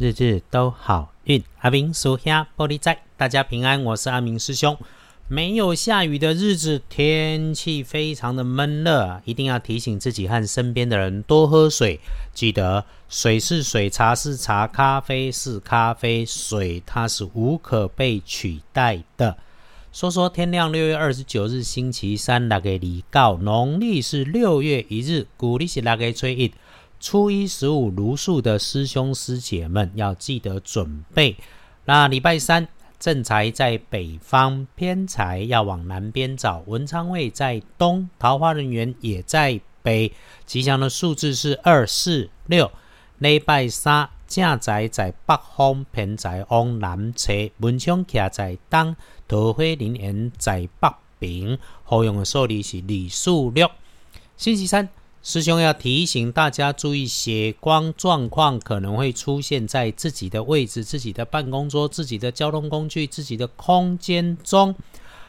[0.00, 1.44] 日日都好运。
[1.58, 4.74] 阿明属下玻璃仔，大家平安，我是阿明师兄。
[5.28, 12.00] 没有下雨的日子，天气非常的闷热，一定要提醒自己和身边的人多喝水。
[12.32, 19.36] 记得水是水，茶是茶，咖啡是咖啡，水它是无可被取代的。
[19.92, 26.54] 说说天亮，六月二十九日星期三，那个礼告，农历是六月一日，古历是那个初一，
[27.00, 31.36] 初一十五如数的师兄师姐们要记得准备。
[31.86, 32.68] 那礼拜三。
[33.00, 36.62] 正财在北方，偏财要往南边找。
[36.66, 40.12] 文昌位在东，桃花人员也在北。
[40.44, 42.70] 吉祥的数字是二四六。
[43.16, 47.32] 礼拜三正财在北方，偏财往南侧。
[47.60, 48.94] 文昌徛在东，
[49.26, 51.58] 桃花人缘在北边。
[51.82, 53.70] 好用的数字是二四六。
[54.36, 54.90] 星期三。
[55.22, 64.74] 师兄要提醒大家注意，血光状况可能会出现在自己的位置、自己的办公桌、自己的交通工具、自己的空间中。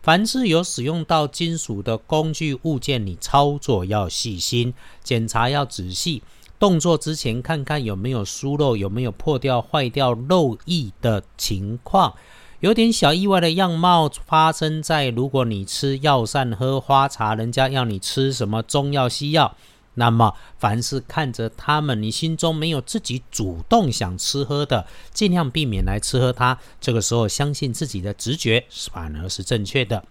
[0.00, 6.22] 凡是有使用到金属的工具物件，你操作要细心，检查要仔细。
[6.58, 12.14] 动作之前看看有没有疏漏、有没有破掉、坏掉、漏液的情况。
[12.60, 19.54] 有点小意外的样貌发生在，如果你吃药膳、喝花茶，人家要你吃什么中药、西药。
[19.94, 26.58] 那么，凡是看着他们，你心中没有自己主动想吃喝的，尽量避免来吃喝它。
[26.80, 30.04] 这个时候，相信自己的直觉反而是正确的。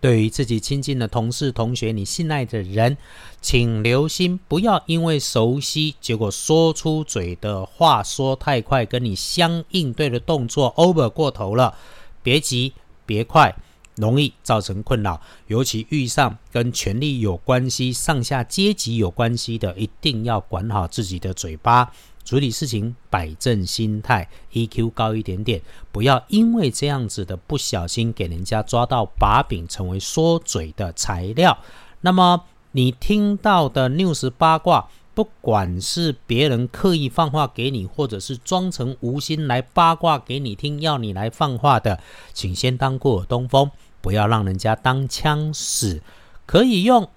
[0.00, 2.98] 对于自己亲近的同事、同学，你信赖的人，
[3.40, 11.74] 请留心，不要因为熟悉，结果说出嘴的话说太快，跟你相应对的动作 over 过头了。
[12.22, 12.74] 别急，
[13.06, 13.56] 别快。
[13.96, 21.92] 容易造成困扰，尤其遇上跟权力有关系、上下阶级有关系的，一定要管好自己的嘴巴，
[22.24, 25.60] 处理事情摆正心态，EQ 高一点点，
[25.92, 31.58] 不要因为这样子的不小心给人家抓到把柄，成为说嘴的材料。
[32.00, 42.00] 那么你听到的 news 八卦，不管是别人刻意放话给你，或者是装成无心来八卦给你听，要你来放话的，
[42.32, 43.70] 请先当过耳东风。
[44.04, 46.02] 不要让人家当枪使，
[46.44, 47.08] 可以用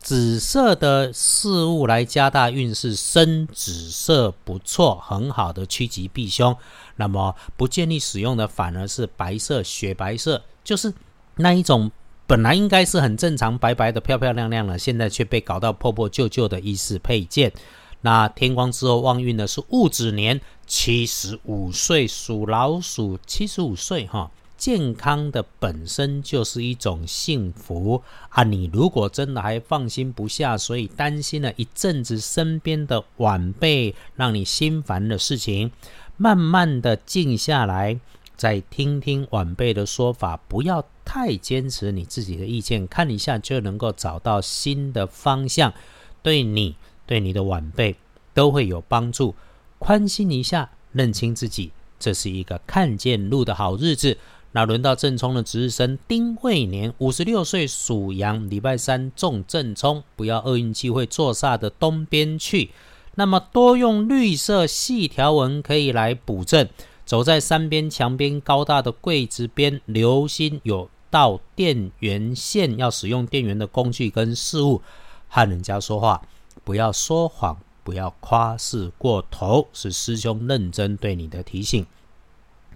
[0.00, 6.56] 紫色的事物来加大运势，深紫色不错，很好的趋吉避凶。
[6.96, 10.92] 那么不建议使用的反而是白色、雪白色，就是
[11.36, 11.92] 那一种
[12.26, 17.52] 本来应该是很正常、白白的、漂漂亮亮的，现在却被搞到破破旧旧的衣饰配件。
[18.00, 24.28] 那天光之后旺运的是戊子年，七十五岁属老鼠，七十五岁哈。
[24.62, 28.44] 健康的本身就是一种幸福啊！
[28.44, 35.72] 你如果真的还放心不下，所以担心了一阵子身边的晚辈让你心烦的事情，
[36.16, 37.98] 慢慢的静下来，
[38.36, 45.74] 再听听晚辈的说法，不要太坚持你自己的意见，看一下就能够找到新的方向，
[46.22, 47.96] 对你对你的晚辈
[48.32, 49.34] 都会有帮助。
[49.80, 54.16] 宽心一下，认清自己，这是一个看见路的好日子。
[54.52, 62.70] 那轮到正冲的值日生丁未年，五十六岁属羊，礼拜三中正冲，不要厄运气会坐煞的东边去。
[63.14, 66.68] 那么多用绿色细条纹可以来补正。
[67.04, 74.80] 走在山边墙边高大的柜子边，留心有到电源线，要使用电源的工具跟事物。
[75.28, 76.22] 和人家说话，
[76.62, 81.84] 不要说谎，不要夸饰过头，是师兄认真对你的提醒。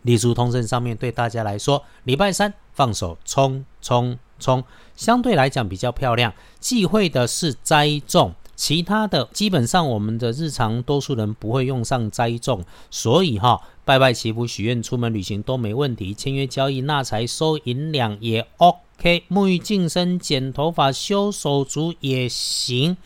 [0.06, 4.62] 立书通胜上面对大家来说，礼拜三放手冲冲冲，
[4.94, 6.32] 相对来讲比较漂亮。
[6.60, 16.14] 忌讳的是栽种，其他的基本上我们的日常多数人不会用上栽种，所以哈，拜拜祈福许愿、出门旅行都没问题。
[16.14, 22.96] 签约交易纳财收银两也 OK，沐浴净身、剪头发、修手足也行。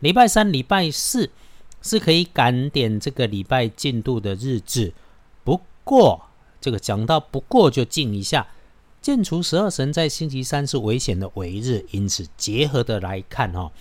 [0.00, 1.30] 礼拜三、礼拜四
[1.80, 4.92] 是可以赶点这个礼拜进度的日子，
[5.42, 6.26] 不过。
[6.62, 8.46] 这个讲到不过就静一下，
[9.02, 13.72] 建除十二神在星期三是危险的尾日，因此结合的来看哈，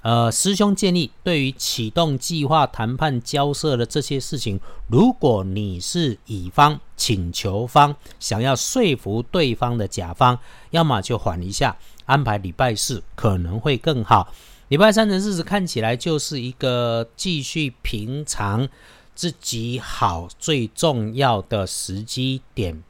[0.00, 4.58] 呃，师兄建议对于启动计划、谈判、交涉的这些事情，
[4.88, 10.38] 如果你是乙方、请求方，想要说服对方的甲方，
[10.70, 11.76] 要么就缓一下，
[12.06, 14.32] 安排礼拜四可能会更好。
[14.68, 18.66] 礼拜三的日子看起来就是一个继续平常。
[19.14, 22.82] 自己好最重要的时机点，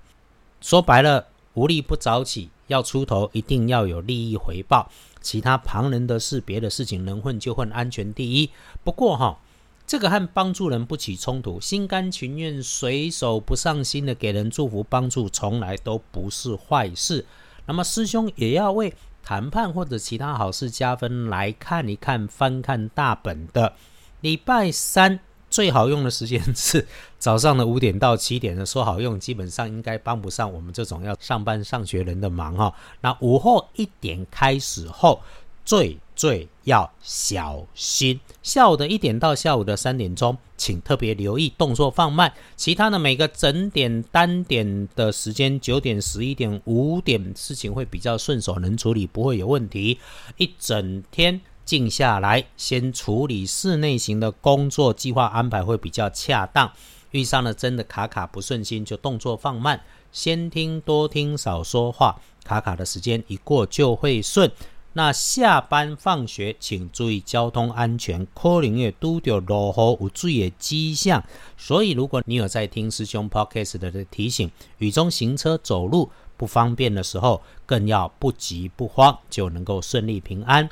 [0.60, 4.90] 说白了，无利不早起，要出头一定要有利益回报。
[5.20, 8.50] 其他旁人的事、别的事情能混就混，安全第一。
[8.82, 9.38] 不过哈，
[9.86, 17.26] 这个和帮助人不起冲突，心甘情愿、随手不上心的给人祝福帮助，从来都不是坏事。
[17.66, 23.74] 那么师兄也要为谈判或者其他好事加分，来看一看、翻看大本的。
[24.22, 25.20] 礼拜三
[25.50, 26.86] 最好用的时间是
[27.18, 32.72] 早上的五点到七点的，说好用，基本上应该帮不上我们这种要上班上学人的忙哈。
[33.02, 35.20] 那午后一点开始后。
[35.62, 42.32] 最最要小心，下午的一点到下午的三点钟，请特别留意动作放慢。
[42.56, 50.00] 其他的每个整点单点的时间，九点、十一点、五点，事情会比较顺手，能处理，不会有问题。
[50.38, 56.72] 一整天静下来，先处理室内型的工作，计划安排会比较恰当。
[57.12, 59.80] 遇上了真的卡卡不顺心，就动作放慢，
[60.10, 64.50] 先听多听少说话，卡卡的时间一过就会顺。
[64.94, 68.26] 那下班放学，请注意交通安全。
[68.34, 71.22] 可能会拄到落后有水的迹象，
[71.56, 80.68] 所以如果你有在听师兄 podcast 的提醒，雨中行车走路不方便的时候，更要不急不慌，就能够顺利平安。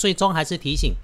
[0.00, 0.94] 最终还是提醒，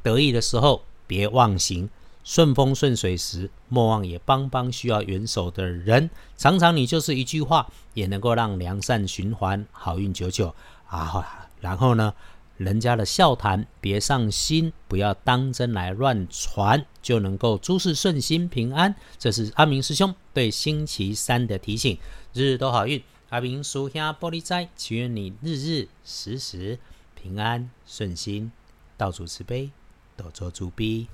[0.00, 1.90] 得意的时候别忘形，
[2.22, 6.08] 顺风顺水时莫忘也帮帮需要援手的人。
[6.36, 10.54] 常常你就是一句话，也能够让良善循环，好运久久
[10.86, 11.48] 啊！
[11.60, 12.14] 然后呢，
[12.58, 18.94] 人家的笑谈别上心，不要当真来乱传，就能够诸事顺心平安。
[19.18, 21.98] 这是阿明师兄对星期三的提醒，
[22.32, 23.02] 日日都好运。
[23.30, 26.78] 阿明叔兄玻璃斋，祈愿你日日时时
[27.20, 28.52] 平安顺心，
[28.96, 29.72] 道主慈悲，
[30.16, 31.08] 多做主逼。